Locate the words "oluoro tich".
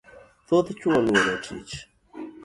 0.99-1.73